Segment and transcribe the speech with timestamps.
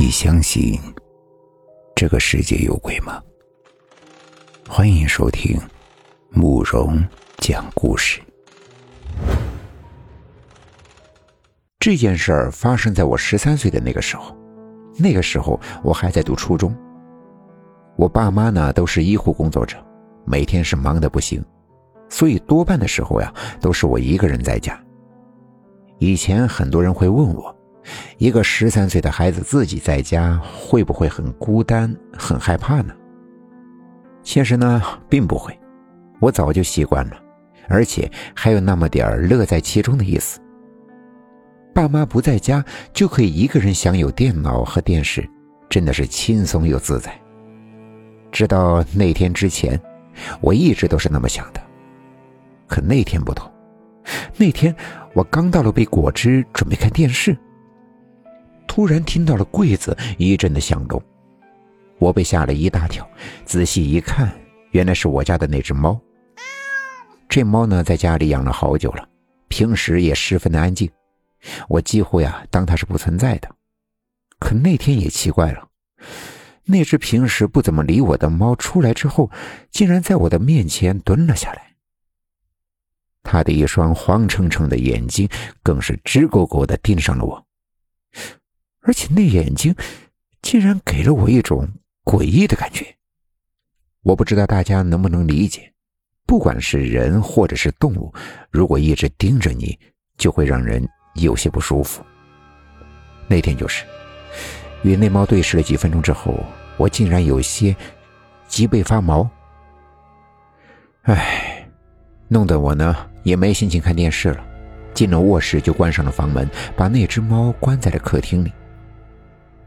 [0.00, 0.80] 你相信
[1.94, 3.22] 这个世界有鬼吗？
[4.66, 5.60] 欢迎收听
[6.30, 6.98] 慕容
[7.36, 8.18] 讲故事。
[11.78, 14.34] 这件事儿发生在我十三岁的那个时候，
[14.96, 16.74] 那个时候我还在读初中。
[17.94, 19.76] 我爸妈呢都是医护工作者，
[20.24, 21.44] 每天是忙得不行，
[22.08, 23.30] 所以多半的时候呀
[23.60, 24.82] 都是我一个人在家。
[25.98, 27.54] 以前很多人会问我。
[28.18, 32.94] 一个十三岁的孩子自己在家会不会很孤单、很害怕呢？
[34.22, 35.58] 其实呢，并不会，
[36.20, 37.16] 我早就习惯了，
[37.68, 40.38] 而且还有那么点乐在其中的意思。
[41.74, 45.28] 爸妈不在家，就可以一个人享有电脑和电视，
[45.68, 47.18] 真的是轻松又自在。
[48.30, 49.80] 直到那天之前，
[50.40, 51.60] 我一直都是那么想的。
[52.66, 53.50] 可那天不同，
[54.36, 54.74] 那天
[55.14, 57.36] 我刚倒了杯果汁，准备看电视。
[58.70, 61.02] 突然听到了柜子一阵的响动，
[61.98, 63.04] 我被吓了一大跳。
[63.44, 64.30] 仔细一看，
[64.70, 66.00] 原来是我家的那只猫。
[67.28, 69.08] 这猫呢，在家里养了好久了，
[69.48, 70.88] 平时也十分的安静，
[71.68, 73.50] 我几乎呀当它是不存在的。
[74.38, 75.68] 可那天也奇怪了，
[76.62, 79.32] 那只平时不怎么理我的猫出来之后，
[79.72, 81.74] 竟然在我的面前蹲了下来。
[83.24, 85.28] 它的一双黄澄澄的眼睛
[85.60, 87.44] 更是直勾勾的盯上了我。
[88.82, 89.74] 而且那眼睛，
[90.42, 91.68] 竟然给了我一种
[92.04, 92.84] 诡异的感觉。
[94.02, 95.72] 我不知道大家能不能理解，
[96.26, 98.12] 不管是人或者是动物，
[98.50, 99.78] 如果一直盯着你，
[100.16, 102.02] 就会让人有些不舒服。
[103.28, 103.84] 那天就是，
[104.82, 106.34] 与那猫对视了几分钟之后，
[106.78, 107.76] 我竟然有些
[108.48, 109.28] 脊背发毛。
[111.02, 111.68] 唉，
[112.28, 114.44] 弄得我呢也没心情看电视了，
[114.94, 118.50] 进了卧室就关上了房门，把那只猫关在了客厅里。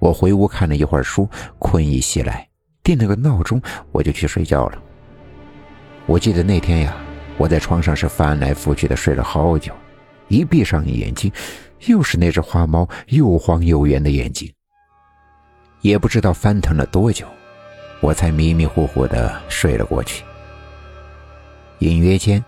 [0.04, 2.46] 我回屋看了一会儿书，困意袭来，
[2.84, 3.62] 定了个闹钟，
[3.94, 4.78] 我就去睡觉了。
[6.06, 6.98] 我记得那天呀，
[7.38, 9.72] 我在床上是翻来覆去的睡了好久，
[10.28, 11.32] 一闭上眼睛，
[11.86, 14.52] 又是那只花猫又黄又圆的眼睛。
[15.80, 17.26] 也不知道翻腾了多久，
[18.02, 20.26] 我才迷迷糊糊的睡了过去。
[21.80, 22.44] 隐约间，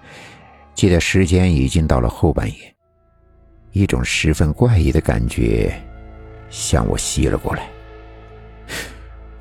[0.73, 2.75] 记得时间已经到了后半夜，
[3.71, 5.73] 一种十分怪异的感觉。
[6.55, 7.69] 向我袭了过来，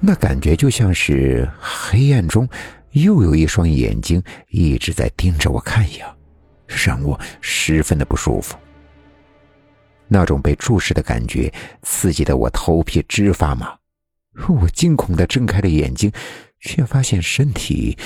[0.00, 2.46] 那感觉就像是黑暗中
[2.90, 6.16] 又有一双眼睛一直在盯着我看一样，
[6.66, 8.58] 让我十分的不舒服。
[10.08, 11.52] 那种被注视的感觉
[11.82, 13.78] 刺激的我头皮直发麻，
[14.48, 16.10] 我惊恐的睁开了眼睛，
[16.58, 17.96] 却发现身体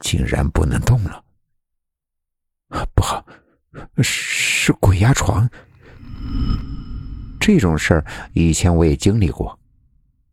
[0.00, 1.22] 竟然不能动了。
[2.96, 3.24] 不好，
[4.02, 5.48] 是鬼压床。
[7.46, 9.56] 这种事儿以前我也经历过，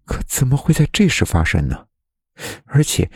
[0.03, 1.85] 可怎么会在这时发生呢？
[2.66, 3.07] 而且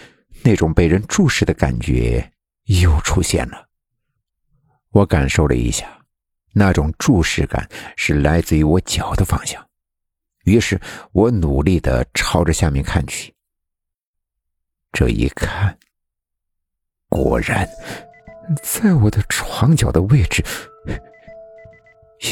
[0.44, 2.32] 那种被人注视的感觉
[2.66, 3.68] 又出现了。
[4.92, 6.00] 我感受了一下，
[6.54, 9.68] 那种注视感是来自于我脚的方向。
[10.44, 10.80] 于是
[11.12, 13.34] 我努力的朝着下面看去。
[14.92, 15.76] 这一看，
[17.10, 17.68] 果然
[18.62, 20.46] 在我的床脚的位置。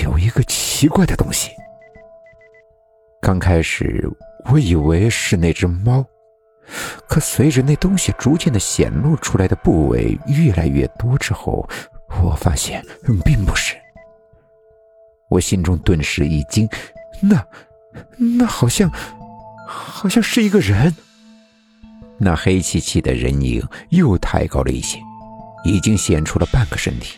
[0.04, 1.52] 有一个奇怪的东西。
[3.22, 4.08] 刚开始
[4.52, 6.06] 我以为是那只猫，
[7.08, 11.68] 可随着那东西逐渐的显露出来的部位越来越多之后，
[12.22, 12.84] 我发现
[13.24, 13.76] 并不是。
[15.30, 16.70] 我心中顿时一惊，
[17.20, 17.44] 那，
[18.16, 18.92] 那好像，
[19.68, 20.96] 好像是一个人。
[22.18, 25.00] 那黑漆漆的人影又抬高了一些，
[25.64, 27.18] 已经显出了半个身体。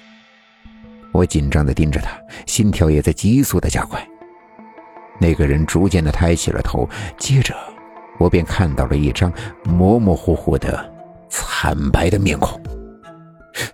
[1.17, 2.11] 我紧张的盯着他，
[2.45, 4.07] 心跳也在急速的加快。
[5.19, 7.55] 那个人逐渐的抬起了头，接着
[8.19, 9.33] 我便看到了一张
[9.63, 10.93] 模模糊糊的
[11.27, 12.61] 惨白的面孔。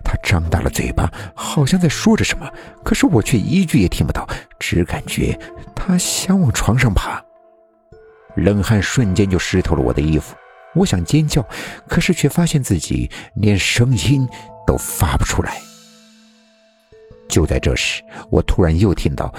[0.02, 2.50] 他张大了嘴巴，好像在说着什么，
[2.82, 4.26] 可是我却一句也听不到，
[4.58, 5.38] 只感觉
[5.76, 7.22] 他想往床上爬。
[8.36, 10.34] 冷汗瞬间就湿透了我的衣服，
[10.74, 11.46] 我想尖叫，
[11.86, 14.26] 可是却发现自己连声音
[14.66, 15.60] 都发不出来。
[17.28, 19.32] 就在这时，我突然又听到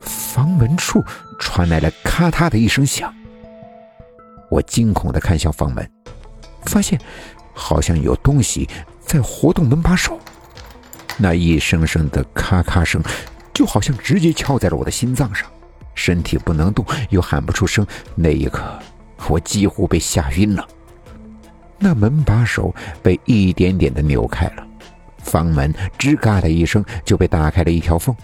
[0.00, 1.02] 房门处
[1.38, 3.12] 传来了咔嗒的一声响。
[4.50, 5.90] 我惊恐地看向房门，
[6.64, 6.98] 发现
[7.52, 8.68] 好像有东西
[9.00, 10.18] 在活动门把手。
[11.16, 13.02] 那一声声的咔咔声，
[13.52, 15.48] 就好像直接敲在了我的心脏上，
[15.94, 17.86] 身体不能动，又喊不出声。
[18.14, 18.78] 那一刻，
[19.28, 20.66] 我几乎被吓晕了。
[21.78, 24.67] 那门把手被一点点的扭开了。
[25.28, 28.16] 房门吱嘎的一声就被打开了一条缝，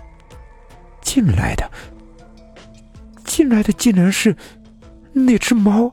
[1.02, 1.70] 进来的，
[3.24, 4.34] 进来的竟然是
[5.12, 5.92] 那只猫。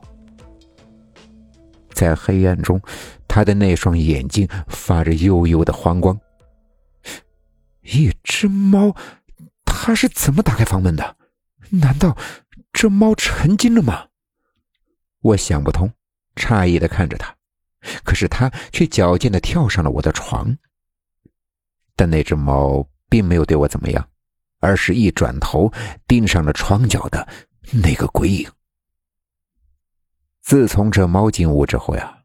[1.90, 2.80] 在黑暗中，
[3.28, 6.18] 他的那双眼睛发着幽幽的黄光。
[7.82, 8.94] 一只猫，
[9.66, 11.16] 它是怎么打开房门的？
[11.68, 12.16] 难道
[12.72, 14.06] 这猫成精了吗？
[15.20, 15.92] 我想不通，
[16.36, 17.34] 诧异的看着他，
[18.02, 20.56] 可是他却矫健的跳上了我的床。
[21.96, 24.08] 但那只猫并没有对我怎么样，
[24.60, 25.70] 而是一转头
[26.06, 27.26] 盯上了床角的
[27.72, 28.48] 那个鬼影。
[30.42, 32.18] 自从这猫进屋之后呀，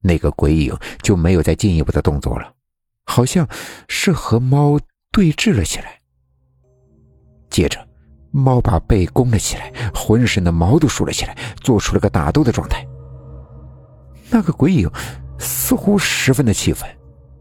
[0.00, 2.52] 那个鬼影就没有再进一步的动作了，
[3.04, 3.48] 好像
[3.88, 4.78] 是和猫
[5.10, 6.00] 对峙了起来。
[7.50, 7.84] 接着，
[8.30, 12.86] 猫把背弓了起来，浑身的毛都竖了起来，做出了个打斗的状态。
[14.30, 14.88] 那个鬼影
[15.38, 16.88] 似乎十分的气愤，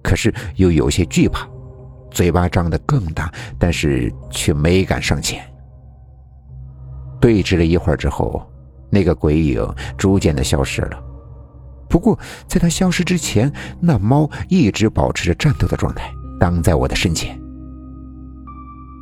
[0.01, 1.47] 可是又有些惧怕，
[2.17, 5.39] 嘴巴张得更大，但是却没敢上前。
[7.21, 8.43] 对峙了一会儿之后。
[8.89, 9.61] 那个鬼影
[9.97, 10.97] 逐渐的消失了，
[11.89, 12.17] 不过
[12.47, 16.09] 在他消失之前，那猫一直保持着战斗的状态，
[16.39, 17.37] 挡在我的身前。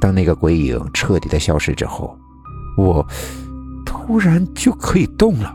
[0.01, 2.18] 当那个鬼影彻底的消失之后，
[2.75, 3.06] 我
[3.85, 5.53] 突然就可以动了。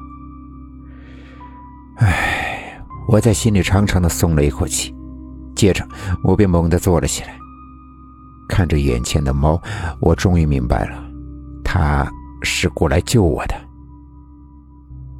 [1.97, 4.95] 唉，我在心里长长的松了一口气，
[5.57, 5.85] 接着
[6.23, 7.37] 我便猛地坐了起来，
[8.51, 9.63] 看着眼前的猫，
[10.01, 11.03] 我终于明白了，
[11.65, 12.11] 它
[12.43, 13.55] 是过来救我的。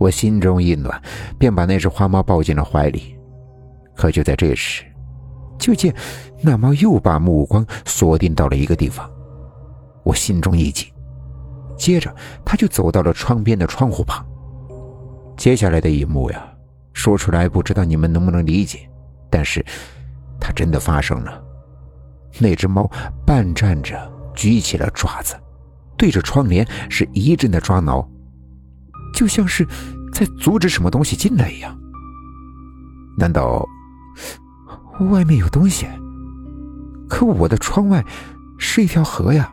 [0.01, 1.01] 我心中一暖，
[1.39, 3.17] 便把那只花猫抱进了怀里。
[3.95, 4.83] 可就在这时，
[5.59, 5.95] 就见
[6.43, 9.09] 那猫又把目光锁定到了一个地方，
[10.03, 10.89] 我心中一紧。
[11.79, 12.13] 接着，
[12.45, 14.27] 他就走到了窗边的窗户旁。
[15.37, 16.43] 接下来的一幕呀，
[16.93, 18.81] 说出来不知道你们能不能理解，
[19.31, 19.65] 但是
[20.41, 21.43] 它真的发生了。
[22.39, 22.91] 那只猫
[23.27, 25.35] 半站着，举起了爪子，
[25.97, 28.07] 对着窗帘是一阵的抓挠。
[29.13, 29.67] 就像是
[30.13, 31.77] 在阻止什么东西进来一样。
[33.19, 33.67] 难道
[35.11, 35.87] 外面有东西？
[37.09, 38.05] 可我的窗外
[38.59, 39.53] 是一条河呀。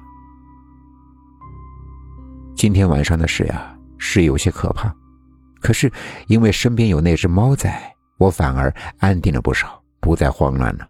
[2.56, 4.94] 今天晚上的事呀，是有些可怕。
[5.60, 5.92] 可是
[6.28, 10.88] 因为身边有那只猫在，我反而安定了不少，不再慌乱了。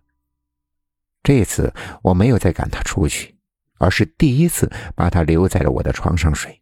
[1.28, 3.36] 这次我没有再赶它出去，
[3.80, 6.62] 而是第一次把它留在了我的床上睡。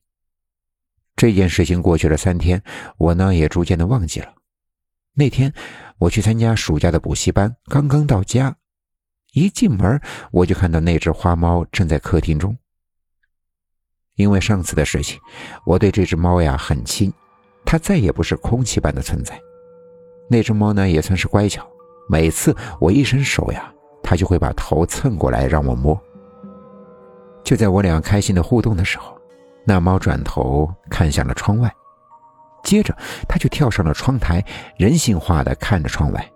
[1.16, 2.60] 这件事情过去了三天，
[2.98, 4.34] 我呢也逐渐的忘记了。
[5.14, 5.54] 那天
[6.00, 8.58] 我去参加暑假的补习班，刚刚到家，
[9.34, 10.02] 一进门
[10.32, 12.58] 我就看到那只花猫正在客厅中。
[14.16, 15.20] 因为上次的事情，
[15.64, 17.14] 我对这只猫呀很亲，
[17.64, 19.40] 它再也不是空气般的存在。
[20.28, 21.70] 那只猫呢也算是乖巧，
[22.10, 23.72] 每次我一伸手呀，
[24.06, 26.00] 他就会把头蹭过来让我摸。
[27.44, 29.14] 就在我俩开心的互动的时候。
[29.68, 31.74] 那猫转头看向了窗外，
[32.64, 32.96] 接着
[33.28, 34.46] 它就跳上了窗台，
[34.78, 36.32] 人性化的看着窗外。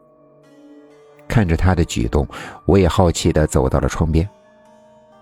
[1.28, 2.28] 看着它的举动，
[2.66, 4.28] 我也好奇的走到了窗边。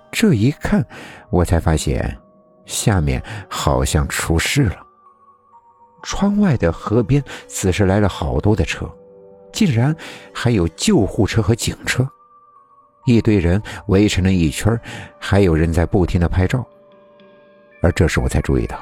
[0.09, 0.85] 这一看，
[1.29, 2.17] 我才发现
[2.65, 4.77] 下面好像出事了。
[6.01, 8.89] 窗外的河边，此时来了好多的车，
[9.51, 9.93] 竟然
[10.33, 12.07] 还有救护车和警车，
[13.07, 14.79] 一堆人围成了一圈，
[15.17, 16.63] 还有人在不停的拍照。
[17.81, 18.77] 而这时我才注意到，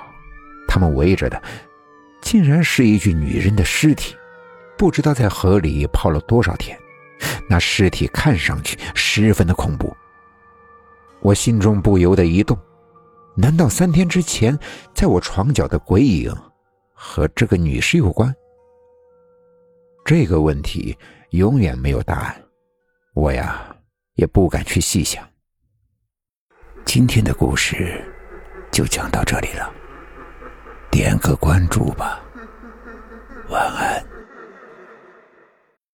[0.67, 1.41] 他们围着的，
[2.21, 4.15] 竟然是一具女人的尸体，
[4.77, 6.75] 不知道在河里泡了多少天。
[7.47, 9.95] 那尸体看上去十分的恐怖。
[11.21, 12.57] 我心中不由得一动，
[13.35, 14.57] 难道三天之前
[14.93, 16.35] 在我床角的鬼影
[16.93, 18.33] 和这个女尸有关？
[20.03, 20.97] 这个问题
[21.29, 22.43] 永远没有答案，
[23.13, 23.74] 我呀
[24.15, 25.27] 也不敢去细想。
[26.85, 28.03] 今天的故事
[28.71, 29.73] 就讲到这里了。
[30.91, 32.23] 点个关注吧。
[33.49, 34.04] 晚安。